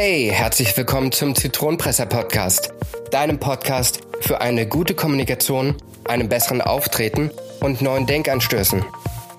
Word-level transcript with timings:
Hey, 0.00 0.30
herzlich 0.32 0.76
willkommen 0.76 1.10
zum 1.10 1.34
Zitronenpresser 1.34 2.06
Podcast, 2.06 2.72
deinem 3.10 3.40
Podcast 3.40 4.02
für 4.20 4.40
eine 4.40 4.64
gute 4.68 4.94
Kommunikation, 4.94 5.74
einen 6.04 6.28
besseren 6.28 6.60
Auftreten 6.60 7.32
und 7.58 7.82
neuen 7.82 8.06
Denkanstößen. 8.06 8.84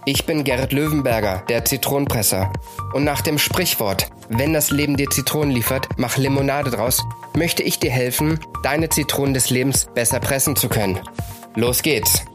Ich 0.06 0.26
bin 0.26 0.44
Gerrit 0.44 0.74
Löwenberger, 0.74 1.46
der 1.48 1.64
Zitronenpresser. 1.64 2.52
Und 2.92 3.06
nach 3.06 3.22
dem 3.22 3.38
Sprichwort, 3.38 4.10
wenn 4.28 4.52
das 4.52 4.70
Leben 4.70 4.98
dir 4.98 5.10
Zitronen 5.10 5.52
liefert, 5.52 5.88
mach 5.96 6.18
Limonade 6.18 6.72
draus, 6.72 7.06
möchte 7.38 7.64
ich 7.64 7.80
dir 7.80 7.92
helfen, 7.92 8.38
deine 8.62 8.90
Zitronen 8.90 9.34
des 9.34 9.50
Lebens 9.50 9.88
besser 9.96 10.20
pressen 10.20 10.58
zu 10.58 10.68
können. 10.68 11.00
Los 11.56 11.84
geht's! 11.84 12.29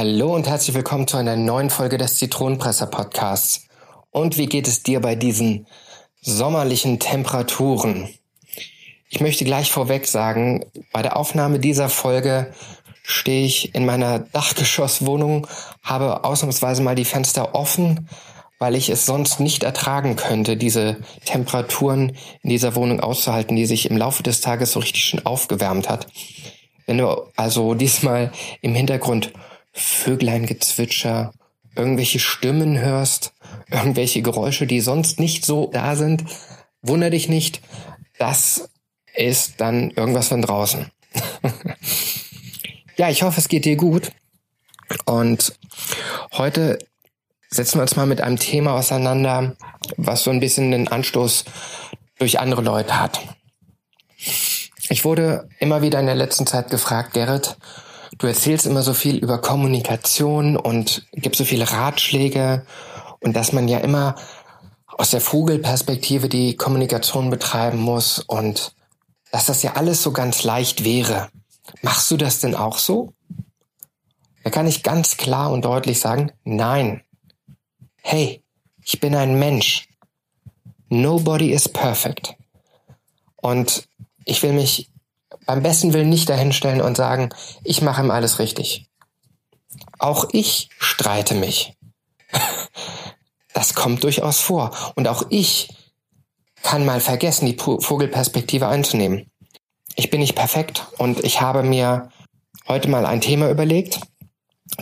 Hallo 0.00 0.34
und 0.34 0.48
herzlich 0.48 0.74
willkommen 0.74 1.06
zu 1.06 1.18
einer 1.18 1.36
neuen 1.36 1.68
Folge 1.68 1.98
des 1.98 2.16
Zitronenpresser 2.16 2.86
Podcasts. 2.86 3.66
Und 4.10 4.38
wie 4.38 4.46
geht 4.46 4.66
es 4.66 4.82
dir 4.82 4.98
bei 4.98 5.14
diesen 5.14 5.66
sommerlichen 6.22 6.98
Temperaturen? 6.98 8.08
Ich 9.10 9.20
möchte 9.20 9.44
gleich 9.44 9.70
vorweg 9.70 10.06
sagen, 10.06 10.64
bei 10.90 11.02
der 11.02 11.18
Aufnahme 11.18 11.58
dieser 11.58 11.90
Folge 11.90 12.50
stehe 13.02 13.44
ich 13.44 13.74
in 13.74 13.84
meiner 13.84 14.20
Dachgeschosswohnung, 14.20 15.46
habe 15.82 16.24
ausnahmsweise 16.24 16.80
mal 16.80 16.94
die 16.94 17.04
Fenster 17.04 17.54
offen, 17.54 18.08
weil 18.58 18.76
ich 18.76 18.88
es 18.88 19.04
sonst 19.04 19.38
nicht 19.38 19.64
ertragen 19.64 20.16
könnte, 20.16 20.56
diese 20.56 20.96
Temperaturen 21.26 22.16
in 22.42 22.48
dieser 22.48 22.74
Wohnung 22.74 23.00
auszuhalten, 23.00 23.54
die 23.54 23.66
sich 23.66 23.90
im 23.90 23.98
Laufe 23.98 24.22
des 24.22 24.40
Tages 24.40 24.72
so 24.72 24.80
richtig 24.80 25.04
schön 25.04 25.26
aufgewärmt 25.26 25.90
hat. 25.90 26.06
Wenn 26.86 26.96
du 26.96 27.22
also 27.36 27.74
diesmal 27.74 28.32
im 28.62 28.74
Hintergrund 28.74 29.34
Vögleingezwitscher, 29.72 31.32
irgendwelche 31.76 32.18
Stimmen 32.18 32.78
hörst, 32.78 33.32
irgendwelche 33.70 34.22
Geräusche, 34.22 34.66
die 34.66 34.80
sonst 34.80 35.20
nicht 35.20 35.44
so 35.44 35.70
da 35.72 35.96
sind, 35.96 36.24
wunder 36.82 37.10
dich 37.10 37.28
nicht, 37.28 37.60
das 38.18 38.70
ist 39.14 39.60
dann 39.60 39.90
irgendwas 39.90 40.28
von 40.28 40.42
draußen. 40.42 40.90
ja, 42.96 43.08
ich 43.08 43.22
hoffe, 43.22 43.40
es 43.40 43.48
geht 43.48 43.64
dir 43.64 43.76
gut. 43.76 44.12
Und 45.04 45.54
heute 46.32 46.78
setzen 47.48 47.78
wir 47.78 47.82
uns 47.82 47.96
mal 47.96 48.06
mit 48.06 48.20
einem 48.20 48.38
Thema 48.38 48.74
auseinander, 48.74 49.56
was 49.96 50.24
so 50.24 50.30
ein 50.30 50.40
bisschen 50.40 50.70
den 50.70 50.88
Anstoß 50.88 51.44
durch 52.18 52.38
andere 52.38 52.62
Leute 52.62 53.00
hat. 53.00 53.20
Ich 54.88 55.04
wurde 55.04 55.48
immer 55.58 55.82
wieder 55.82 56.00
in 56.00 56.06
der 56.06 56.14
letzten 56.14 56.46
Zeit 56.46 56.70
gefragt, 56.70 57.14
Gerrit, 57.14 57.56
Du 58.18 58.26
erzählst 58.26 58.66
immer 58.66 58.82
so 58.82 58.94
viel 58.94 59.16
über 59.16 59.38
Kommunikation 59.38 60.56
und 60.56 61.06
gibst 61.12 61.38
so 61.38 61.44
viele 61.44 61.70
Ratschläge 61.70 62.66
und 63.20 63.34
dass 63.34 63.52
man 63.52 63.68
ja 63.68 63.78
immer 63.78 64.16
aus 64.86 65.10
der 65.10 65.20
Vogelperspektive 65.20 66.28
die 66.28 66.56
Kommunikation 66.56 67.30
betreiben 67.30 67.78
muss 67.78 68.18
und 68.18 68.74
dass 69.30 69.46
das 69.46 69.62
ja 69.62 69.74
alles 69.74 70.02
so 70.02 70.12
ganz 70.12 70.42
leicht 70.42 70.84
wäre. 70.84 71.28
Machst 71.82 72.10
du 72.10 72.16
das 72.16 72.40
denn 72.40 72.54
auch 72.54 72.78
so? 72.78 73.12
Da 74.42 74.50
kann 74.50 74.66
ich 74.66 74.82
ganz 74.82 75.16
klar 75.16 75.52
und 75.52 75.64
deutlich 75.64 76.00
sagen, 76.00 76.32
nein. 76.44 77.02
Hey, 78.02 78.42
ich 78.82 79.00
bin 79.00 79.14
ein 79.14 79.38
Mensch. 79.38 79.88
Nobody 80.88 81.52
is 81.52 81.68
perfect. 81.68 82.34
Und 83.36 83.88
ich 84.24 84.42
will 84.42 84.52
mich 84.52 84.90
beim 85.50 85.64
besten 85.64 85.92
Willen 85.92 86.08
nicht 86.08 86.28
dahinstellen 86.28 86.80
und 86.80 86.96
sagen, 86.96 87.30
ich 87.64 87.82
mache 87.82 88.02
ihm 88.02 88.12
alles 88.12 88.38
richtig. 88.38 88.86
Auch 89.98 90.28
ich 90.30 90.68
streite 90.78 91.34
mich. 91.34 91.74
Das 93.52 93.74
kommt 93.74 94.04
durchaus 94.04 94.38
vor. 94.38 94.70
Und 94.94 95.08
auch 95.08 95.24
ich 95.28 95.74
kann 96.62 96.86
mal 96.86 97.00
vergessen, 97.00 97.46
die 97.46 97.56
Vogelperspektive 97.56 98.68
einzunehmen. 98.68 99.28
Ich 99.96 100.08
bin 100.08 100.20
nicht 100.20 100.36
perfekt 100.36 100.86
und 100.98 101.24
ich 101.24 101.40
habe 101.40 101.64
mir 101.64 102.10
heute 102.68 102.88
mal 102.88 103.04
ein 103.04 103.20
Thema 103.20 103.50
überlegt, 103.50 103.98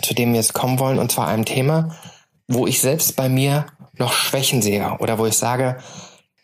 zu 0.02 0.12
dem 0.12 0.32
wir 0.32 0.40
jetzt 0.40 0.52
kommen 0.52 0.78
wollen, 0.78 0.98
und 0.98 1.10
zwar 1.10 1.28
ein 1.28 1.46
Thema, 1.46 1.96
wo 2.46 2.66
ich 2.66 2.82
selbst 2.82 3.16
bei 3.16 3.30
mir 3.30 3.64
noch 3.94 4.12
Schwächen 4.12 4.60
sehe 4.60 4.98
oder 4.98 5.18
wo 5.18 5.24
ich 5.24 5.38
sage, 5.38 5.78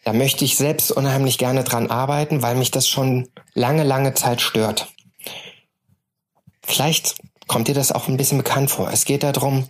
da 0.04 0.12
möchte 0.12 0.44
ich 0.44 0.56
selbst 0.56 0.92
unheimlich 0.92 1.38
gerne 1.38 1.64
dran 1.64 1.90
arbeiten, 1.90 2.42
weil 2.42 2.54
mich 2.54 2.70
das 2.70 2.86
schon 2.88 3.28
lange, 3.54 3.84
lange 3.84 4.14
Zeit 4.14 4.40
stört. 4.40 4.88
Vielleicht 6.62 7.16
kommt 7.46 7.68
dir 7.68 7.74
das 7.74 7.92
auch 7.92 8.08
ein 8.08 8.16
bisschen 8.16 8.38
bekannt 8.38 8.70
vor. 8.70 8.90
Es 8.90 9.04
geht 9.04 9.22
darum, 9.22 9.68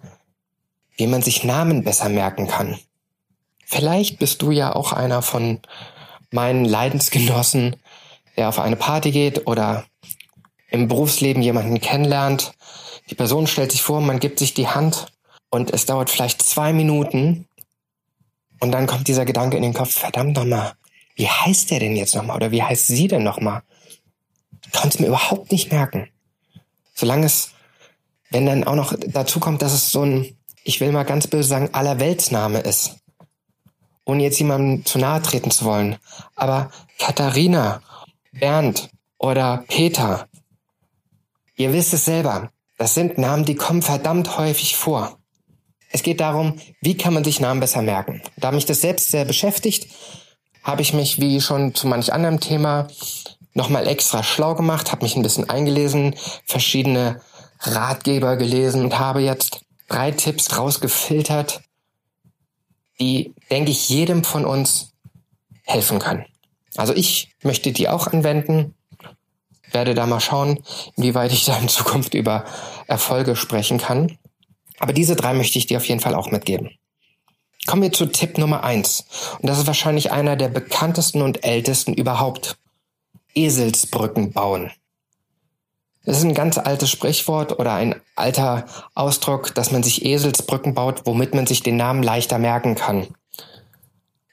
wie 0.96 1.06
man 1.06 1.22
sich 1.22 1.44
Namen 1.44 1.84
besser 1.84 2.08
merken 2.08 2.46
kann. 2.48 2.78
Vielleicht 3.64 4.18
bist 4.18 4.42
du 4.42 4.50
ja 4.50 4.74
auch 4.74 4.92
einer 4.92 5.22
von 5.22 5.60
meinen 6.30 6.64
Leidensgenossen, 6.64 7.76
der 8.36 8.48
auf 8.48 8.58
eine 8.58 8.76
Party 8.76 9.10
geht 9.10 9.46
oder 9.46 9.84
im 10.68 10.88
Berufsleben 10.88 11.42
jemanden 11.42 11.80
kennenlernt. 11.80 12.52
Die 13.10 13.14
Person 13.14 13.46
stellt 13.46 13.72
sich 13.72 13.82
vor, 13.82 14.00
man 14.00 14.18
gibt 14.18 14.38
sich 14.38 14.54
die 14.54 14.68
Hand 14.68 15.06
und 15.50 15.72
es 15.72 15.86
dauert 15.86 16.10
vielleicht 16.10 16.42
zwei 16.42 16.72
Minuten 16.72 17.46
und 18.60 18.72
dann 18.72 18.86
kommt 18.86 19.08
dieser 19.08 19.24
Gedanke 19.24 19.56
in 19.56 19.62
den 19.62 19.74
Kopf, 19.74 19.92
verdammt 19.92 20.36
nochmal, 20.36 20.74
wie 21.16 21.28
heißt 21.28 21.70
der 21.70 21.80
denn 21.80 21.96
jetzt 21.96 22.14
nochmal? 22.14 22.36
Oder 22.36 22.50
wie 22.50 22.62
heißt 22.62 22.86
sie 22.86 23.08
denn 23.08 23.22
nochmal? 23.22 23.62
Konnte 24.72 25.00
mir 25.00 25.08
überhaupt 25.08 25.52
nicht 25.52 25.70
merken. 25.70 26.08
Solange 26.94 27.26
es, 27.26 27.50
wenn 28.30 28.46
dann 28.46 28.64
auch 28.64 28.74
noch 28.74 28.94
dazu 28.98 29.38
kommt, 29.38 29.62
dass 29.62 29.72
es 29.72 29.90
so 29.90 30.04
ein, 30.04 30.36
ich 30.64 30.80
will 30.80 30.92
mal 30.92 31.04
ganz 31.04 31.26
böse 31.26 31.48
sagen, 31.48 31.70
Allerweltsname 31.72 32.60
ist. 32.60 32.96
Ohne 34.04 34.22
jetzt 34.22 34.38
jemandem 34.38 34.84
zu 34.84 34.98
nahe 34.98 35.22
treten 35.22 35.50
zu 35.50 35.64
wollen. 35.64 35.96
Aber 36.34 36.70
Katharina, 36.98 37.82
Bernd 38.32 38.90
oder 39.18 39.64
Peter, 39.68 40.28
ihr 41.56 41.72
wisst 41.72 41.94
es 41.94 42.04
selber, 42.04 42.50
das 42.76 42.94
sind 42.94 43.18
Namen, 43.18 43.44
die 43.44 43.54
kommen 43.54 43.82
verdammt 43.82 44.36
häufig 44.36 44.76
vor. 44.76 45.18
Es 45.94 46.02
geht 46.02 46.18
darum, 46.18 46.58
wie 46.80 46.96
kann 46.96 47.14
man 47.14 47.22
sich 47.22 47.38
Namen 47.38 47.60
besser 47.60 47.80
merken. 47.80 48.20
Da 48.36 48.50
mich 48.50 48.66
das 48.66 48.80
selbst 48.80 49.12
sehr 49.12 49.24
beschäftigt, 49.24 49.86
habe 50.64 50.82
ich 50.82 50.92
mich, 50.92 51.20
wie 51.20 51.40
schon 51.40 51.72
zu 51.72 51.86
manch 51.86 52.12
anderem 52.12 52.40
Thema, 52.40 52.88
nochmal 53.52 53.86
extra 53.86 54.24
schlau 54.24 54.56
gemacht, 54.56 54.90
habe 54.90 55.04
mich 55.04 55.14
ein 55.14 55.22
bisschen 55.22 55.48
eingelesen, 55.48 56.16
verschiedene 56.46 57.20
Ratgeber 57.60 58.36
gelesen 58.36 58.82
und 58.82 58.98
habe 58.98 59.20
jetzt 59.20 59.60
drei 59.86 60.10
Tipps 60.10 60.58
rausgefiltert, 60.58 61.62
die, 62.98 63.32
denke 63.52 63.70
ich, 63.70 63.88
jedem 63.88 64.24
von 64.24 64.44
uns 64.44 64.94
helfen 65.62 66.00
können. 66.00 66.26
Also 66.74 66.92
ich 66.92 67.36
möchte 67.44 67.70
die 67.70 67.88
auch 67.88 68.08
anwenden, 68.08 68.74
werde 69.70 69.94
da 69.94 70.06
mal 70.06 70.18
schauen, 70.18 70.58
inwieweit 70.96 71.30
ich 71.32 71.44
da 71.44 71.56
in 71.56 71.68
Zukunft 71.68 72.14
über 72.14 72.46
Erfolge 72.88 73.36
sprechen 73.36 73.78
kann. 73.78 74.18
Aber 74.78 74.92
diese 74.92 75.16
drei 75.16 75.34
möchte 75.34 75.58
ich 75.58 75.66
dir 75.66 75.78
auf 75.78 75.86
jeden 75.86 76.00
Fall 76.00 76.14
auch 76.14 76.30
mitgeben. 76.30 76.70
Kommen 77.66 77.82
wir 77.82 77.92
zu 77.92 78.06
Tipp 78.06 78.38
Nummer 78.38 78.64
eins. 78.64 79.06
Und 79.40 79.48
das 79.48 79.58
ist 79.58 79.66
wahrscheinlich 79.66 80.12
einer 80.12 80.36
der 80.36 80.48
bekanntesten 80.48 81.22
und 81.22 81.44
ältesten 81.44 81.94
überhaupt. 81.94 82.58
Eselsbrücken 83.34 84.32
bauen. 84.32 84.70
Das 86.04 86.18
ist 86.18 86.24
ein 86.24 86.34
ganz 86.34 86.58
altes 86.58 86.90
Sprichwort 86.90 87.58
oder 87.58 87.72
ein 87.72 87.94
alter 88.14 88.66
Ausdruck, 88.94 89.54
dass 89.54 89.72
man 89.72 89.82
sich 89.82 90.04
Eselsbrücken 90.04 90.74
baut, 90.74 91.06
womit 91.06 91.34
man 91.34 91.46
sich 91.46 91.62
den 91.62 91.76
Namen 91.76 92.02
leichter 92.02 92.38
merken 92.38 92.74
kann. 92.74 93.08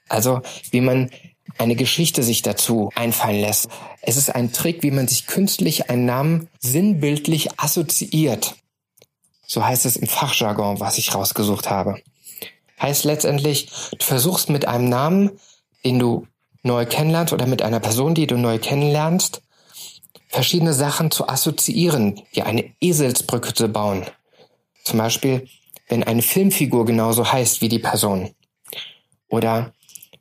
Also, 0.08 0.42
wie 0.70 0.82
man 0.82 1.10
eine 1.58 1.74
Geschichte 1.74 2.22
sich 2.22 2.42
dazu 2.42 2.90
einfallen 2.94 3.40
lässt. 3.40 3.68
Es 4.02 4.16
ist 4.16 4.34
ein 4.34 4.52
Trick, 4.52 4.82
wie 4.82 4.90
man 4.90 5.08
sich 5.08 5.26
künstlich 5.26 5.90
einen 5.90 6.04
Namen 6.04 6.48
sinnbildlich 6.60 7.58
assoziiert. 7.58 8.56
So 9.52 9.62
heißt 9.62 9.84
es 9.84 9.96
im 9.96 10.08
Fachjargon, 10.08 10.80
was 10.80 10.96
ich 10.96 11.14
rausgesucht 11.14 11.68
habe. 11.68 12.00
Heißt 12.80 13.04
letztendlich, 13.04 13.68
du 13.90 14.02
versuchst 14.02 14.48
mit 14.48 14.66
einem 14.66 14.88
Namen, 14.88 15.32
den 15.84 15.98
du 15.98 16.26
neu 16.62 16.86
kennenlernst 16.86 17.34
oder 17.34 17.44
mit 17.44 17.60
einer 17.60 17.78
Person, 17.78 18.14
die 18.14 18.26
du 18.26 18.38
neu 18.38 18.58
kennenlernst, 18.58 19.42
verschiedene 20.28 20.72
Sachen 20.72 21.10
zu 21.10 21.28
assoziieren, 21.28 22.22
dir 22.34 22.46
eine 22.46 22.72
Eselsbrücke 22.80 23.52
zu 23.52 23.68
bauen. 23.68 24.06
Zum 24.84 24.98
Beispiel, 24.98 25.46
wenn 25.86 26.02
eine 26.02 26.22
Filmfigur 26.22 26.86
genauso 26.86 27.30
heißt 27.30 27.60
wie 27.60 27.68
die 27.68 27.78
Person. 27.78 28.34
Oder 29.28 29.74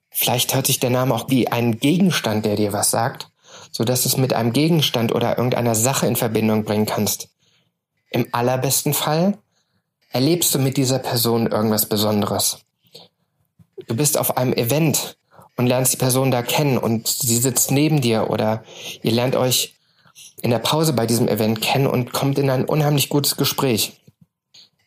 vielleicht 0.10 0.54
hört 0.54 0.68
sich 0.68 0.82
der 0.82 0.90
Name 0.90 1.16
auch 1.16 1.30
wie 1.30 1.48
ein 1.48 1.80
Gegenstand, 1.80 2.44
der 2.44 2.58
dir 2.58 2.74
was 2.74 2.92
sagt, 2.92 3.30
so 3.72 3.86
dass 3.86 4.02
du 4.02 4.10
es 4.10 4.18
mit 4.18 4.34
einem 4.34 4.52
Gegenstand 4.52 5.16
oder 5.16 5.38
irgendeiner 5.38 5.76
Sache 5.76 6.06
in 6.06 6.18
Verbindung 6.18 6.66
bringen 6.66 6.86
kannst. 6.86 7.30
Im 8.12 8.28
allerbesten 8.34 8.94
Fall 8.94 9.38
erlebst 10.10 10.54
du 10.54 10.60
mit 10.60 10.78
dieser 10.78 11.00
Person 11.00 11.48
irgendwas 11.48 11.88
Besonderes. 11.88 12.60
Du 13.88 13.96
bist 13.96 14.18
auf 14.18 14.38
einem 14.38 14.54
Event 14.54 15.18
und 15.56 15.68
lernst 15.68 15.94
die 15.94 15.98
Person 15.98 16.30
da 16.30 16.44
kennen 16.44 16.78
und 16.78 17.08
sie 17.08 17.38
sitzt 17.38 17.72
neben 17.72 18.02
dir 18.02 18.30
oder 18.30 18.64
ihr 19.02 19.14
lernt 19.14 19.36
euch 19.36 19.76
in 20.42 20.52
der 20.52 20.60
Pause 20.60 20.94
bei 20.94 21.06
diesem 21.06 21.30
Event 21.30 21.62
kennen 21.62 21.88
und 21.88 22.12
kommt 22.12 22.38
in 22.38 22.50
ein 22.50 22.66
unheimlich 22.66 23.10
gutes 23.10 23.38
Gespräch. 23.38 24.02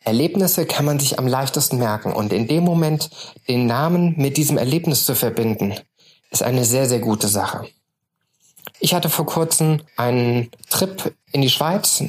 Erlebnisse 0.01 0.67
kann 0.67 0.85
man 0.85 1.01
sich 1.01 1.19
am 1.19 1.27
leichtesten 1.27 1.79
merken 1.79 2.13
und 2.13 2.33
in 2.33 2.47
dem 2.47 2.63
Moment 2.63 3.09
den 3.49 3.67
Namen 3.67 4.15
mit 4.19 4.37
diesem 4.37 4.59
Erlebnis 4.59 5.07
zu 5.07 5.15
verbinden, 5.15 5.75
ist 6.31 6.43
eine 6.43 6.67
sehr, 6.67 6.87
sehr 6.87 6.99
gute 6.99 7.29
Sache. 7.29 7.67
Ich 8.81 8.93
hatte 8.93 9.09
vor 9.09 9.25
kurzem 9.25 9.81
einen 9.97 10.51
Trip 10.69 11.15
in 11.33 11.41
die 11.41 11.49
Schweiz 11.49 12.05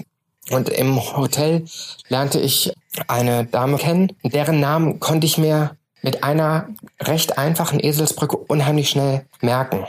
und 0.52 0.70
im 0.70 1.00
Hotel 1.18 1.66
lernte 2.08 2.40
ich 2.40 2.74
eine 3.08 3.46
Dame 3.46 3.78
kennen, 3.78 4.12
deren 4.24 4.60
Namen 4.60 5.00
konnte 5.00 5.26
ich 5.26 5.38
mir 5.38 5.76
mit 6.02 6.24
einer 6.24 6.70
recht 7.02 7.38
einfachen 7.38 7.80
Eselsbrücke 7.80 8.38
unheimlich 8.38 8.90
schnell 8.90 9.26
merken. 9.42 9.86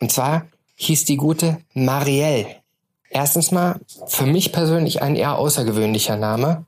Und 0.00 0.10
zwar 0.10 0.46
hieß 0.76 1.04
die 1.04 1.16
gute 1.16 1.58
Marielle. 1.74 2.46
Erstens 3.10 3.50
mal 3.50 3.80
für 4.06 4.24
mich 4.24 4.52
persönlich 4.52 5.02
ein 5.02 5.16
eher 5.16 5.36
außergewöhnlicher 5.36 6.16
Name. 6.16 6.64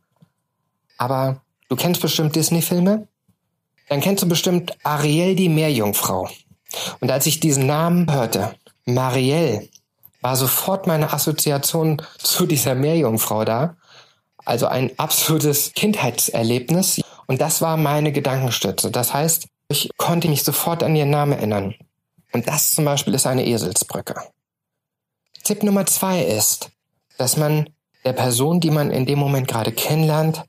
Aber 0.99 1.41
du 1.69 1.77
kennst 1.77 2.03
bestimmt 2.03 2.37
Disney-Filme? 2.37 3.09
Dann 3.89 4.01
kennst 4.01 4.23
du 4.23 4.29
bestimmt 4.29 4.77
Ariel 4.83 5.35
die 5.35 5.49
Meerjungfrau. 5.49 6.29
Und 7.01 7.11
als 7.11 7.27
ich 7.27 7.41
diesen 7.41 7.67
Namen 7.67 8.13
hörte, 8.13 8.55
Marielle, 8.85 9.69
war 10.23 10.37
sofort 10.37 10.87
meine 10.87 11.13
Assoziation 11.13 12.01
zu 12.19 12.47
dieser 12.47 12.75
Meerjungfrau 12.75 13.45
da. 13.45 13.77
Also 14.45 14.67
ein 14.67 14.99
absolutes 14.99 15.73
Kindheitserlebnis. 15.75 17.01
Und 17.27 17.41
das 17.41 17.61
war 17.61 17.77
meine 17.77 18.13
Gedankenstütze. 18.13 18.91
Das 18.91 19.13
heißt, 19.13 19.47
ich 19.69 19.91
konnte 19.97 20.29
mich 20.29 20.43
sofort 20.45 20.83
an 20.83 20.97
ihren 20.97 21.11
Namen 21.11 21.33
erinnern. 21.33 21.75
Und 22.33 22.49
das 22.49 22.73
zum 22.73 22.85
Beispiel 22.85 23.15
ist 23.15 23.27
eine 23.27 23.47
Eselsbrücke. 23.47 24.15
Tipp 25.45 25.63
Nummer 25.63 25.87
zwei 25.87 26.23
ist, 26.23 26.71
dass 27.19 27.37
man 27.37 27.69
der 28.05 28.13
Person, 28.13 28.61
die 28.61 28.71
man 28.71 28.91
in 28.91 29.07
dem 29.07 29.19
Moment 29.19 29.49
gerade 29.49 29.73
kennenlernt, 29.73 30.45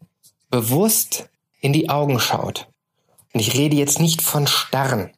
bewusst 0.49 1.29
in 1.61 1.73
die 1.73 1.89
Augen 1.89 2.19
schaut. 2.19 2.67
Und 3.33 3.39
ich 3.39 3.55
rede 3.55 3.75
jetzt 3.75 3.99
nicht 3.99 4.21
von 4.21 4.47
starren. 4.47 5.11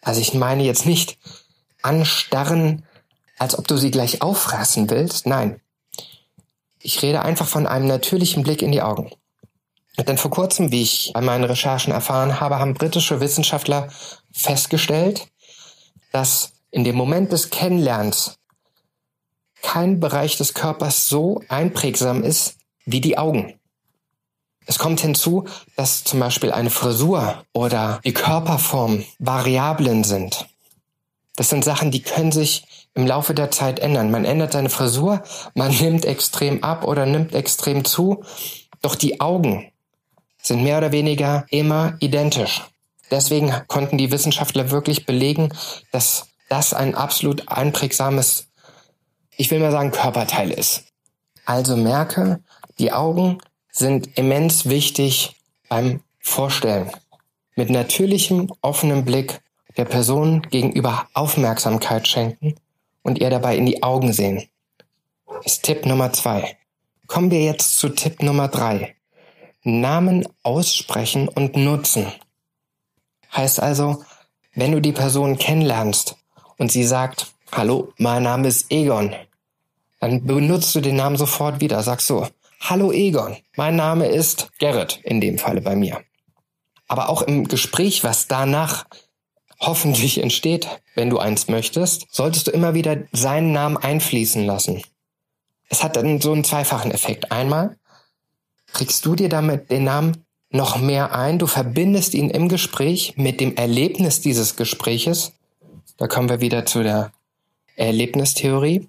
Also 0.00 0.20
ich 0.20 0.34
meine 0.34 0.62
jetzt 0.62 0.86
nicht 0.86 1.18
anstarren, 1.82 2.86
als 3.38 3.58
ob 3.58 3.66
du 3.68 3.76
sie 3.76 3.90
gleich 3.90 4.22
auffressen 4.22 4.90
willst. 4.90 5.26
Nein. 5.26 5.60
Ich 6.78 7.02
rede 7.02 7.22
einfach 7.22 7.46
von 7.46 7.66
einem 7.66 7.86
natürlichen 7.86 8.42
Blick 8.42 8.62
in 8.62 8.72
die 8.72 8.82
Augen. 8.82 9.10
Denn 9.98 10.18
vor 10.18 10.30
kurzem, 10.30 10.70
wie 10.70 10.82
ich 10.82 11.10
bei 11.14 11.20
meinen 11.20 11.44
Recherchen 11.44 11.92
erfahren 11.92 12.38
habe, 12.38 12.58
haben 12.58 12.74
britische 12.74 13.20
Wissenschaftler 13.20 13.88
festgestellt, 14.30 15.28
dass 16.12 16.52
in 16.70 16.84
dem 16.84 16.96
Moment 16.96 17.32
des 17.32 17.50
Kennenlernens 17.50 18.38
kein 19.62 19.98
Bereich 20.00 20.36
des 20.36 20.54
Körpers 20.54 21.06
so 21.06 21.42
einprägsam 21.48 22.22
ist 22.22 22.56
wie 22.84 23.00
die 23.00 23.16
Augen. 23.18 23.58
Es 24.66 24.78
kommt 24.78 25.00
hinzu, 25.00 25.44
dass 25.76 26.04
zum 26.04 26.20
Beispiel 26.20 26.52
eine 26.52 26.70
Frisur 26.70 27.44
oder 27.52 28.00
die 28.04 28.12
Körperform 28.12 29.04
Variablen 29.18 30.04
sind. 30.04 30.46
Das 31.36 31.50
sind 31.50 31.64
Sachen, 31.64 31.90
die 31.90 32.02
können 32.02 32.32
sich 32.32 32.64
im 32.94 33.06
Laufe 33.06 33.34
der 33.34 33.50
Zeit 33.50 33.78
ändern. 33.78 34.10
Man 34.10 34.24
ändert 34.24 34.52
seine 34.52 34.70
Frisur, 34.70 35.22
man 35.54 35.70
nimmt 35.76 36.06
extrem 36.06 36.64
ab 36.64 36.84
oder 36.84 37.04
nimmt 37.06 37.34
extrem 37.34 37.84
zu, 37.84 38.24
doch 38.80 38.94
die 38.94 39.20
Augen 39.20 39.70
sind 40.42 40.62
mehr 40.62 40.78
oder 40.78 40.92
weniger 40.92 41.44
immer 41.50 41.96
identisch. 42.00 42.62
Deswegen 43.10 43.52
konnten 43.68 43.98
die 43.98 44.10
Wissenschaftler 44.10 44.70
wirklich 44.70 45.06
belegen, 45.06 45.52
dass 45.92 46.28
das 46.48 46.72
ein 46.72 46.94
absolut 46.94 47.48
einprägsames, 47.48 48.48
ich 49.36 49.50
will 49.50 49.60
mal 49.60 49.72
sagen, 49.72 49.90
Körperteil 49.90 50.50
ist. 50.50 50.84
Also 51.44 51.76
merke, 51.76 52.40
die 52.78 52.92
Augen 52.92 53.38
sind 53.70 54.16
immens 54.18 54.68
wichtig 54.68 55.36
beim 55.68 56.00
Vorstellen. 56.18 56.90
Mit 57.54 57.70
natürlichem, 57.70 58.50
offenem 58.60 59.04
Blick 59.04 59.40
der 59.76 59.84
Person 59.84 60.42
gegenüber 60.42 61.06
Aufmerksamkeit 61.14 62.08
schenken 62.08 62.54
und 63.02 63.18
ihr 63.18 63.30
dabei 63.30 63.56
in 63.56 63.66
die 63.66 63.82
Augen 63.82 64.12
sehen. 64.12 64.48
Das 65.26 65.46
ist 65.46 65.64
Tipp 65.64 65.86
Nummer 65.86 66.12
zwei. 66.12 66.56
Kommen 67.06 67.30
wir 67.30 67.42
jetzt 67.42 67.78
zu 67.78 67.88
Tipp 67.90 68.22
Nummer 68.22 68.48
drei. 68.48 68.96
Namen 69.62 70.26
aussprechen 70.42 71.28
und 71.28 71.56
nutzen. 71.56 72.06
Heißt 73.34 73.60
also, 73.60 74.04
wenn 74.54 74.72
du 74.72 74.80
die 74.80 74.92
Person 74.92 75.38
kennenlernst 75.38 76.16
und 76.56 76.72
sie 76.72 76.84
sagt, 76.84 77.32
hallo, 77.52 77.92
mein 77.98 78.22
Name 78.22 78.48
ist 78.48 78.72
Egon, 78.72 79.14
dann 80.00 80.24
benutzt 80.24 80.74
du 80.74 80.80
den 80.80 80.96
Namen 80.96 81.16
sofort 81.16 81.60
wieder. 81.60 81.82
Sagst 81.82 82.06
so, 82.06 82.26
hallo 82.60 82.92
Egon, 82.92 83.36
mein 83.56 83.76
Name 83.76 84.06
ist 84.06 84.50
Gerrit, 84.58 85.00
in 85.02 85.20
dem 85.20 85.38
Falle 85.38 85.60
bei 85.60 85.76
mir. 85.76 86.00
Aber 86.88 87.08
auch 87.08 87.22
im 87.22 87.48
Gespräch, 87.48 88.04
was 88.04 88.28
danach 88.28 88.86
hoffentlich 89.58 90.18
entsteht, 90.18 90.68
wenn 90.94 91.10
du 91.10 91.18
eins 91.18 91.48
möchtest, 91.48 92.06
solltest 92.10 92.46
du 92.46 92.50
immer 92.50 92.74
wieder 92.74 92.98
seinen 93.12 93.52
Namen 93.52 93.76
einfließen 93.76 94.44
lassen. 94.44 94.82
Es 95.68 95.82
hat 95.82 95.96
dann 95.96 96.20
so 96.20 96.32
einen 96.32 96.44
zweifachen 96.44 96.90
Effekt. 96.90 97.32
Einmal 97.32 97.76
kriegst 98.72 99.04
du 99.04 99.14
dir 99.14 99.28
damit 99.28 99.70
den 99.70 99.84
Namen 99.84 100.24
noch 100.50 100.78
mehr 100.78 101.14
ein. 101.14 101.38
Du 101.38 101.46
verbindest 101.46 102.14
ihn 102.14 102.30
im 102.30 102.48
Gespräch 102.48 103.14
mit 103.16 103.40
dem 103.40 103.56
Erlebnis 103.56 104.20
dieses 104.20 104.56
Gespräches. 104.56 105.32
Da 105.96 106.06
kommen 106.06 106.28
wir 106.28 106.40
wieder 106.40 106.66
zu 106.66 106.82
der 106.82 107.12
Erlebnistheorie. 107.76 108.88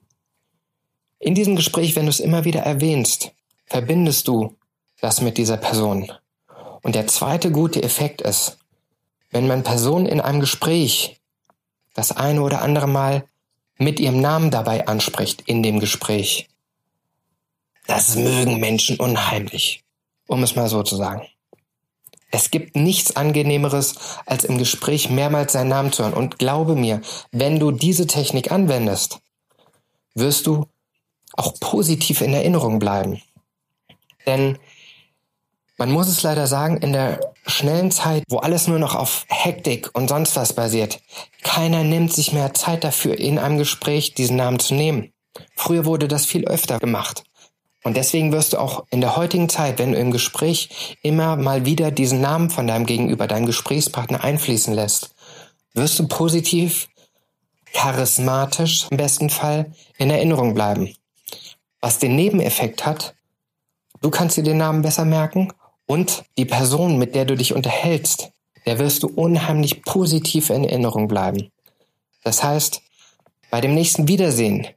In 1.19 1.35
diesem 1.35 1.55
Gespräch, 1.55 1.95
wenn 1.95 2.05
du 2.05 2.09
es 2.09 2.19
immer 2.19 2.45
wieder 2.45 2.61
erwähnst, 2.61 3.31
verbindest 3.65 4.27
du 4.27 4.55
das 5.01 5.21
mit 5.21 5.37
dieser 5.37 5.57
Person. 5.57 6.11
Und 6.83 6.95
der 6.95 7.07
zweite 7.07 7.51
gute 7.51 7.81
Effekt 7.81 8.21
ist, 8.21 8.57
wenn 9.37 9.45
man 9.45 9.61
Personen 9.61 10.07
in 10.07 10.19
einem 10.19 10.39
Gespräch 10.39 11.21
das 11.93 12.11
eine 12.11 12.41
oder 12.41 12.63
andere 12.63 12.87
Mal 12.87 13.27
mit 13.77 13.99
ihrem 13.99 14.19
Namen 14.19 14.49
dabei 14.49 14.87
anspricht 14.87 15.43
in 15.45 15.61
dem 15.61 15.79
Gespräch. 15.79 16.49
Das 17.85 18.15
mögen 18.15 18.59
Menschen 18.59 18.99
unheimlich, 18.99 19.83
um 20.25 20.41
es 20.41 20.55
mal 20.55 20.67
so 20.69 20.81
zu 20.81 20.95
sagen. 20.95 21.21
Es 22.31 22.49
gibt 22.49 22.75
nichts 22.75 23.15
Angenehmeres, 23.15 23.93
als 24.25 24.43
im 24.43 24.57
Gespräch 24.57 25.11
mehrmals 25.11 25.53
seinen 25.53 25.69
Namen 25.69 25.91
zu 25.91 26.01
hören. 26.01 26.15
Und 26.15 26.39
glaube 26.39 26.75
mir, 26.75 27.01
wenn 27.31 27.59
du 27.59 27.69
diese 27.69 28.07
Technik 28.07 28.51
anwendest, 28.51 29.19
wirst 30.15 30.47
du 30.47 30.65
auch 31.33 31.53
positiv 31.59 32.21
in 32.21 32.33
Erinnerung 32.33 32.79
bleiben. 32.79 33.21
Denn 34.25 34.57
man 35.77 35.91
muss 35.91 36.07
es 36.07 36.23
leider 36.23 36.47
sagen, 36.47 36.77
in 36.77 36.91
der 36.91 37.19
schnellen 37.47 37.92
Zeit, 37.92 38.23
wo 38.30 38.37
alles 38.37 38.68
nur 38.68 38.80
noch 38.80 38.95
auf 38.95 39.25
Hektik 39.30 39.89
und 39.94 40.07
sonst 40.07 40.35
was 40.35 40.54
basiert, 40.54 40.99
keiner 41.44 41.83
nimmt 41.83 42.13
sich 42.13 42.33
mehr 42.33 42.54
Zeit 42.54 42.83
dafür, 42.83 43.18
in 43.18 43.39
einem 43.39 43.57
Gespräch 43.57 44.13
diesen 44.13 44.37
Namen 44.37 44.59
zu 44.59 44.75
nehmen. 44.75 45.13
Früher 45.56 45.85
wurde 45.85 46.07
das 46.07 46.25
viel 46.25 46.45
öfter 46.45 46.80
gemacht. 46.80 47.23
Und 47.83 47.95
deswegen 47.95 48.31
wirst 48.31 48.54
du 48.54 48.57
auch 48.57 48.85
in 48.89 49.01
der 49.01 49.16
heutigen 49.16 49.49
Zeit, 49.49 49.80
wenn 49.80 49.94
du 49.94 49.97
im 49.97 50.11
Gespräch 50.11 50.97
immer 51.04 51.37
mal 51.37 51.66
wieder 51.66 51.89
diesen 51.92 52.19
Namen 52.19 52.49
von 52.49 52.68
deinem 52.68 52.85
Gegenüber, 52.85 53.27
deinem 53.27 53.45
Gesprächspartner 53.45 54.23
einfließen 54.23 54.73
lässt, 54.73 55.16
wirst 55.73 55.97
du 55.99 56.07
positiv, 56.07 56.89
charismatisch 57.73 58.87
im 58.89 58.97
besten 58.97 59.30
Fall 59.30 59.71
in 59.97 60.09
Erinnerung 60.09 60.54
bleiben. 60.54 60.94
Was 61.80 61.99
den 61.99 62.16
Nebeneffekt 62.16 62.85
hat, 62.85 63.16
du 64.01 64.09
kannst 64.09 64.35
dir 64.35 64.44
den 64.44 64.57
Namen 64.57 64.81
besser 64.81 65.06
merken 65.06 65.54
und 65.87 66.23
die 66.37 66.45
Person, 66.45 66.99
mit 66.99 67.15
der 67.15 67.25
du 67.25 67.35
dich 67.35 67.53
unterhältst, 67.56 68.29
der 68.67 68.77
wirst 68.77 69.01
du 69.01 69.07
unheimlich 69.07 69.81
positiv 69.81 70.51
in 70.51 70.63
Erinnerung 70.63 71.07
bleiben. 71.07 71.49
Das 72.23 72.44
heißt, 72.44 72.81
bei 73.49 73.61
dem 73.61 73.73
nächsten 73.73 74.07
Wiedersehen 74.07 74.67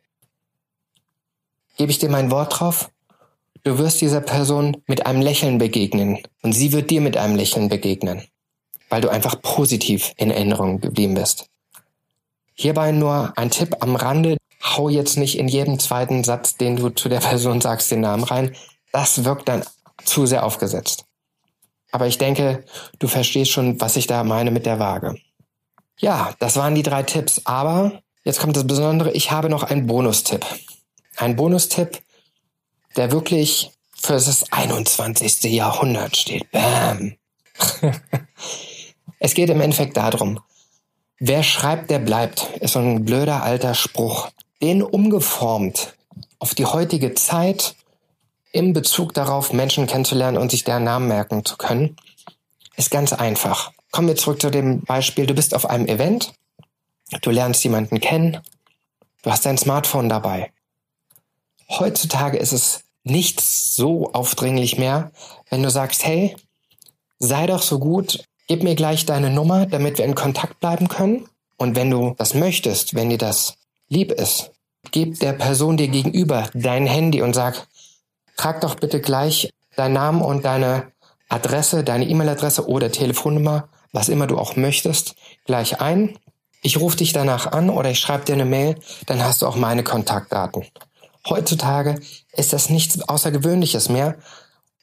gebe 1.76 1.90
ich 1.90 1.98
dir 1.98 2.08
mein 2.08 2.30
Wort 2.30 2.58
drauf, 2.58 2.90
Du 3.62 3.76
wirst 3.76 4.00
dieser 4.00 4.22
Person 4.22 4.78
mit 4.86 5.04
einem 5.04 5.20
Lächeln 5.20 5.58
begegnen 5.58 6.18
und 6.40 6.54
sie 6.54 6.72
wird 6.72 6.88
dir 6.88 7.02
mit 7.02 7.18
einem 7.18 7.36
Lächeln 7.36 7.68
begegnen, 7.68 8.22
weil 8.88 9.02
du 9.02 9.10
einfach 9.10 9.42
positiv 9.42 10.12
in 10.16 10.30
Erinnerung 10.30 10.80
geblieben 10.80 11.12
bist. 11.14 11.46
Hierbei 12.54 12.92
nur 12.92 13.34
ein 13.36 13.50
Tipp 13.50 13.76
am 13.80 13.96
Rande. 13.96 14.38
Hau 14.62 14.88
jetzt 14.88 15.18
nicht 15.18 15.38
in 15.38 15.46
jedem 15.46 15.78
zweiten 15.78 16.24
Satz, 16.24 16.56
den 16.56 16.76
du 16.76 16.88
zu 16.88 17.10
der 17.10 17.20
Person 17.20 17.60
sagst, 17.60 17.90
den 17.90 18.00
Namen 18.00 18.24
rein. 18.24 18.54
Das 18.92 19.24
wirkt 19.24 19.48
dann 19.48 19.62
zu 20.04 20.26
sehr 20.26 20.44
aufgesetzt. 20.44 21.04
Aber 21.92 22.06
ich 22.06 22.18
denke, 22.18 22.64
du 22.98 23.08
verstehst 23.08 23.50
schon, 23.50 23.80
was 23.80 23.96
ich 23.96 24.06
da 24.06 24.22
meine 24.24 24.50
mit 24.50 24.66
der 24.66 24.78
Waage. 24.78 25.16
Ja, 25.98 26.34
das 26.38 26.56
waren 26.56 26.74
die 26.74 26.82
drei 26.82 27.02
Tipps. 27.02 27.42
Aber 27.44 28.00
jetzt 28.24 28.40
kommt 28.40 28.56
das 28.56 28.66
Besondere. 28.66 29.12
Ich 29.12 29.30
habe 29.30 29.48
noch 29.48 29.64
einen 29.64 29.86
Bonustipp. 29.86 30.46
Ein 31.16 31.36
Bonustipp, 31.36 32.02
der 32.96 33.12
wirklich 33.12 33.70
für 33.94 34.14
das 34.14 34.50
21. 34.50 35.42
Jahrhundert 35.52 36.16
steht. 36.16 36.50
Bam. 36.50 37.16
es 39.18 39.34
geht 39.34 39.50
im 39.50 39.60
Endeffekt 39.60 39.96
darum, 39.96 40.40
wer 41.18 41.42
schreibt, 41.42 41.90
der 41.90 41.98
bleibt, 41.98 42.48
ist 42.60 42.72
so 42.72 42.78
ein 42.78 43.04
blöder 43.04 43.42
alter 43.42 43.74
Spruch. 43.74 44.30
Den 44.62 44.82
umgeformt 44.82 45.94
auf 46.38 46.54
die 46.54 46.64
heutige 46.64 47.14
Zeit 47.14 47.74
im 48.52 48.72
Bezug 48.72 49.14
darauf, 49.14 49.52
Menschen 49.52 49.86
kennenzulernen 49.86 50.38
und 50.38 50.50
sich 50.50 50.64
deren 50.64 50.84
Namen 50.84 51.08
merken 51.08 51.44
zu 51.44 51.56
können, 51.56 51.96
ist 52.76 52.90
ganz 52.90 53.12
einfach. 53.12 53.72
Kommen 53.90 54.08
wir 54.08 54.16
zurück 54.16 54.40
zu 54.40 54.50
dem 54.50 54.82
Beispiel. 54.82 55.26
Du 55.26 55.34
bist 55.34 55.54
auf 55.54 55.68
einem 55.68 55.86
Event, 55.86 56.32
du 57.22 57.30
lernst 57.30 57.62
jemanden 57.64 58.00
kennen, 58.00 58.38
du 59.22 59.30
hast 59.30 59.46
dein 59.46 59.58
Smartphone 59.58 60.08
dabei. 60.08 60.52
Heutzutage 61.68 62.38
ist 62.38 62.52
es 62.52 62.84
nicht 63.04 63.40
so 63.40 64.12
aufdringlich 64.12 64.78
mehr, 64.78 65.10
wenn 65.48 65.62
du 65.62 65.70
sagst, 65.70 66.04
hey, 66.04 66.36
sei 67.18 67.46
doch 67.46 67.62
so 67.62 67.78
gut, 67.78 68.24
gib 68.48 68.62
mir 68.62 68.74
gleich 68.74 69.06
deine 69.06 69.30
Nummer, 69.30 69.66
damit 69.66 69.98
wir 69.98 70.04
in 70.04 70.14
Kontakt 70.14 70.60
bleiben 70.60 70.88
können. 70.88 71.28
Und 71.56 71.76
wenn 71.76 71.90
du 71.90 72.14
das 72.18 72.34
möchtest, 72.34 72.94
wenn 72.94 73.10
dir 73.10 73.18
das 73.18 73.54
lieb 73.88 74.12
ist, 74.12 74.50
gib 74.90 75.20
der 75.20 75.34
Person 75.34 75.76
dir 75.76 75.88
gegenüber 75.88 76.48
dein 76.54 76.86
Handy 76.86 77.22
und 77.22 77.34
sag, 77.34 77.68
trag 78.40 78.62
doch 78.62 78.74
bitte 78.74 79.00
gleich 79.00 79.52
deinen 79.76 79.92
Namen 79.92 80.22
und 80.22 80.46
deine 80.46 80.92
Adresse, 81.28 81.84
deine 81.84 82.06
E-Mail-Adresse 82.06 82.66
oder 82.66 82.90
Telefonnummer, 82.90 83.68
was 83.92 84.08
immer 84.08 84.26
du 84.26 84.38
auch 84.38 84.56
möchtest, 84.56 85.14
gleich 85.44 85.80
ein. 85.80 86.18
Ich 86.62 86.80
rufe 86.80 86.96
dich 86.96 87.12
danach 87.12 87.52
an 87.52 87.68
oder 87.68 87.90
ich 87.90 87.98
schreibe 87.98 88.24
dir 88.24 88.32
eine 88.32 88.46
Mail, 88.46 88.76
dann 89.06 89.22
hast 89.22 89.42
du 89.42 89.46
auch 89.46 89.56
meine 89.56 89.84
Kontaktdaten. 89.84 90.64
Heutzutage 91.28 92.00
ist 92.32 92.54
das 92.54 92.70
nichts 92.70 93.06
Außergewöhnliches 93.06 93.90
mehr 93.90 94.16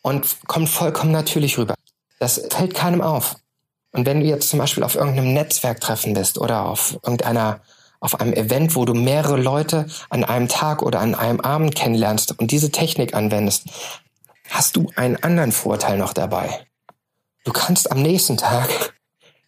und 0.04 0.38
kommt 0.46 0.70
vollkommen 0.70 1.12
natürlich 1.12 1.58
rüber. 1.58 1.74
Das 2.20 2.40
fällt 2.52 2.76
keinem 2.76 3.02
auf. 3.02 3.38
Und 3.92 4.06
wenn 4.06 4.20
du 4.20 4.28
jetzt 4.28 4.50
zum 4.50 4.60
Beispiel 4.60 4.84
auf 4.84 4.96
irgendeinem 4.96 5.34
Netzwerktreffen 5.34 6.14
bist 6.14 6.38
oder 6.38 6.66
auf 6.66 6.94
irgendeiner 7.02 7.62
auf 8.00 8.20
einem 8.20 8.34
Event, 8.34 8.76
wo 8.76 8.86
du 8.86 8.94
mehrere 8.94 9.38
Leute 9.38 9.88
an 10.10 10.24
einem 10.24 10.48
Tag 10.48 10.82
oder 10.82 11.00
an 11.00 11.16
einem 11.16 11.40
Abend 11.40 11.76
kennenlernst 11.76 12.40
und 12.40 12.52
diese 12.52 12.72
Technik 12.72 13.14
anwendest, 13.14 13.66
hast 14.50 14.76
du 14.76 14.92
einen 14.96 15.18
anderen 15.18 15.52
Vorteil 15.52 15.98
noch 15.98 16.14
dabei. 16.14 16.66
Du 17.44 17.52
kannst 17.52 17.92
am 17.92 18.02
nächsten 18.02 18.38
Tag 18.38 18.94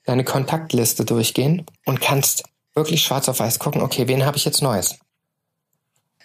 deine 0.06 0.24
Kontaktliste 0.24 1.06
durchgehen 1.06 1.66
und 1.86 2.02
kannst 2.02 2.44
wirklich 2.74 3.04
schwarz 3.04 3.30
auf 3.30 3.40
weiß 3.40 3.60
gucken, 3.60 3.82
okay, 3.82 4.08
wen 4.08 4.26
habe 4.26 4.38
ich 4.38 4.46
jetzt 4.46 4.62
Neues? 4.62 4.98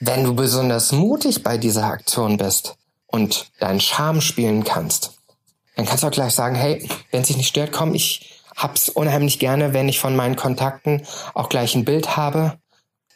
Wenn 0.00 0.24
du 0.24 0.34
besonders 0.34 0.92
mutig 0.92 1.42
bei 1.42 1.58
dieser 1.58 1.84
Aktion 1.84 2.36
bist 2.36 2.76
und 3.06 3.50
deinen 3.60 3.80
Charme 3.80 4.20
spielen 4.20 4.64
kannst, 4.64 5.18
dann 5.76 5.86
kannst 5.86 6.02
du 6.02 6.08
auch 6.08 6.12
gleich 6.12 6.34
sagen, 6.34 6.54
hey, 6.54 6.88
wenn 7.10 7.22
es 7.22 7.28
dich 7.28 7.36
nicht 7.36 7.48
stört, 7.48 7.72
komm, 7.72 7.94
ich 7.94 8.43
hab's 8.56 8.88
unheimlich 8.88 9.38
gerne, 9.38 9.72
wenn 9.72 9.88
ich 9.88 10.00
von 10.00 10.16
meinen 10.16 10.36
Kontakten 10.36 11.02
auch 11.34 11.48
gleich 11.48 11.74
ein 11.74 11.84
Bild 11.84 12.16
habe. 12.16 12.58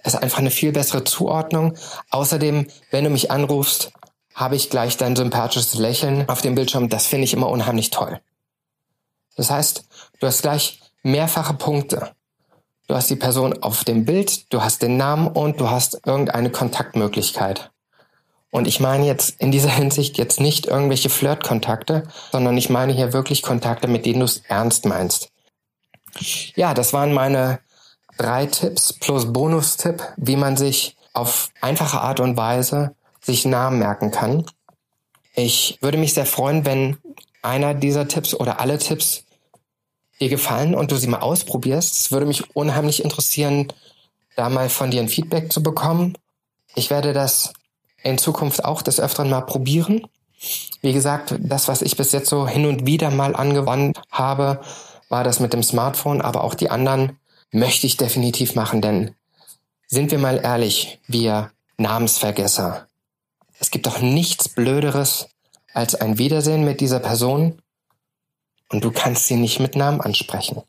Es 0.02 0.14
ist 0.14 0.22
einfach 0.22 0.38
eine 0.38 0.50
viel 0.50 0.72
bessere 0.72 1.04
Zuordnung. 1.04 1.76
Außerdem, 2.10 2.66
wenn 2.90 3.04
du 3.04 3.10
mich 3.10 3.30
anrufst, 3.30 3.92
habe 4.34 4.56
ich 4.56 4.70
gleich 4.70 4.96
dein 4.96 5.16
sympathisches 5.16 5.74
Lächeln 5.74 6.28
auf 6.28 6.42
dem 6.42 6.54
Bildschirm. 6.54 6.88
Das 6.88 7.06
finde 7.06 7.24
ich 7.24 7.34
immer 7.34 7.48
unheimlich 7.48 7.90
toll. 7.90 8.20
Das 9.36 9.50
heißt, 9.50 9.84
du 10.20 10.26
hast 10.26 10.42
gleich 10.42 10.80
mehrfache 11.02 11.54
Punkte. 11.54 12.12
Du 12.86 12.94
hast 12.94 13.10
die 13.10 13.16
Person 13.16 13.62
auf 13.62 13.84
dem 13.84 14.04
Bild, 14.04 14.52
du 14.52 14.62
hast 14.62 14.82
den 14.82 14.96
Namen 14.96 15.28
und 15.28 15.60
du 15.60 15.68
hast 15.68 16.00
irgendeine 16.06 16.50
Kontaktmöglichkeit. 16.50 17.70
Und 18.50 18.66
ich 18.66 18.80
meine 18.80 19.06
jetzt 19.06 19.40
in 19.40 19.50
dieser 19.50 19.70
Hinsicht 19.76 20.18
jetzt 20.18 20.40
nicht 20.40 20.66
irgendwelche 20.66 21.10
Flirtkontakte, 21.10 22.04
sondern 22.32 22.56
ich 22.56 22.70
meine 22.70 22.92
hier 22.92 23.12
wirklich 23.12 23.42
Kontakte, 23.42 23.88
mit 23.88 24.06
denen 24.06 24.20
du 24.20 24.26
es 24.26 24.42
ernst 24.48 24.84
meinst. 24.84 25.30
Ja, 26.54 26.74
das 26.74 26.92
waren 26.92 27.12
meine 27.12 27.60
drei 28.16 28.46
Tipps 28.46 28.92
plus 28.92 29.32
Bonustipp, 29.32 30.02
wie 30.16 30.36
man 30.36 30.56
sich 30.56 30.96
auf 31.12 31.50
einfache 31.60 32.00
Art 32.00 32.20
und 32.20 32.36
Weise 32.36 32.94
sich 33.20 33.44
Namen 33.44 33.78
merken 33.78 34.10
kann. 34.10 34.44
Ich 35.34 35.78
würde 35.80 35.98
mich 35.98 36.14
sehr 36.14 36.26
freuen, 36.26 36.64
wenn 36.64 36.96
einer 37.42 37.74
dieser 37.74 38.08
Tipps 38.08 38.34
oder 38.34 38.60
alle 38.60 38.78
Tipps 38.78 39.24
dir 40.20 40.28
gefallen 40.28 40.74
und 40.74 40.90
du 40.90 40.96
sie 40.96 41.06
mal 41.06 41.20
ausprobierst. 41.20 41.94
Es 42.00 42.10
würde 42.10 42.26
mich 42.26 42.56
unheimlich 42.56 43.04
interessieren, 43.04 43.72
da 44.36 44.48
mal 44.48 44.68
von 44.68 44.90
dir 44.90 45.00
ein 45.00 45.08
Feedback 45.08 45.52
zu 45.52 45.62
bekommen. 45.62 46.16
Ich 46.74 46.90
werde 46.90 47.12
das 47.12 47.52
in 48.02 48.18
Zukunft 48.18 48.64
auch 48.64 48.82
des 48.82 49.00
Öfteren 49.00 49.30
mal 49.30 49.42
probieren. 49.42 50.06
Wie 50.80 50.92
gesagt, 50.92 51.34
das, 51.38 51.68
was 51.68 51.82
ich 51.82 51.96
bis 51.96 52.12
jetzt 52.12 52.28
so 52.28 52.46
hin 52.46 52.66
und 52.66 52.86
wieder 52.86 53.10
mal 53.10 53.34
angewandt 53.34 54.00
habe, 54.10 54.60
war 55.08 55.24
das 55.24 55.40
mit 55.40 55.52
dem 55.52 55.62
Smartphone, 55.62 56.20
aber 56.20 56.44
auch 56.44 56.54
die 56.54 56.70
anderen 56.70 57.18
möchte 57.50 57.86
ich 57.86 57.96
definitiv 57.96 58.54
machen, 58.54 58.80
denn 58.82 59.14
sind 59.86 60.10
wir 60.10 60.18
mal 60.18 60.38
ehrlich, 60.38 61.00
wir 61.06 61.50
Namensvergesser. 61.78 62.86
Es 63.58 63.70
gibt 63.70 63.86
doch 63.86 64.00
nichts 64.00 64.48
Blöderes 64.48 65.28
als 65.72 65.94
ein 65.94 66.18
Wiedersehen 66.18 66.64
mit 66.64 66.80
dieser 66.80 67.00
Person 67.00 67.62
und 68.68 68.84
du 68.84 68.90
kannst 68.90 69.26
sie 69.26 69.36
nicht 69.36 69.60
mit 69.60 69.76
Namen 69.76 70.00
ansprechen. 70.00 70.62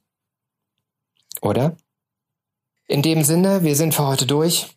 Oder? 1.42 1.76
In 2.88 3.02
dem 3.02 3.24
Sinne, 3.24 3.64
wir 3.64 3.76
sind 3.76 3.94
für 3.94 4.08
heute 4.08 4.26
durch. 4.26 4.68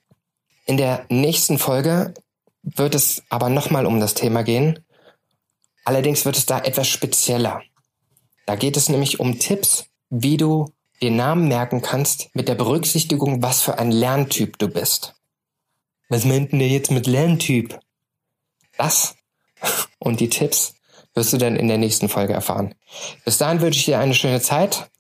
In 0.66 0.76
der 0.76 1.06
nächsten 1.09 1.59
Folge 1.59 2.14
wird 2.62 2.95
es 2.95 3.23
aber 3.28 3.49
nochmal 3.49 3.87
um 3.87 4.00
das 4.00 4.14
Thema 4.14 4.42
gehen. 4.42 4.85
Allerdings 5.85 6.25
wird 6.25 6.37
es 6.37 6.47
da 6.47 6.61
etwas 6.61 6.88
spezieller. 6.88 7.62
Da 8.47 8.57
geht 8.57 8.76
es 8.76 8.88
nämlich 8.88 9.21
um 9.21 9.38
Tipps, 9.38 9.87
wie 10.11 10.37
du 10.37 10.73
den 11.00 11.16
Namen 11.16 11.49
merken 11.49 11.83
kannst 11.83 12.35
mit 12.35 12.49
der 12.49 12.54
Berücksichtigung, 12.54 13.42
was 13.42 13.62
für 13.62 13.78
ein 13.78 13.90
Lerntyp 13.90 14.59
du 14.59 14.69
bist. 14.69 15.14
Was 16.09 16.25
meint 16.25 16.52
denn 16.52 16.61
der 16.61 16.69
jetzt 16.69 16.90
mit 16.90 17.07
Lerntyp? 17.07 17.78
Das 18.76 19.16
und 19.99 20.21
die 20.21 20.28
Tipps 20.28 20.75
wirst 21.14 21.33
du 21.33 21.38
dann 21.38 21.57
in 21.57 21.69
der 21.69 21.78
nächsten 21.78 22.09
Folge 22.09 22.33
erfahren. 22.33 22.75
Bis 23.25 23.38
dahin 23.38 23.61
wünsche 23.61 23.78
ich 23.78 23.85
dir 23.85 23.99
eine 23.99 24.14
schöne 24.14 24.40
Zeit. 24.40 24.90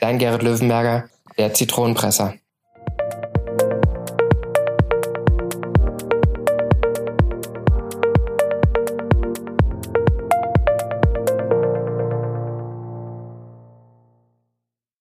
Dein 0.00 0.18
Gerrit 0.18 0.42
Löwenberger, 0.42 1.08
der 1.38 1.54
Zitronenpresser. 1.54 2.34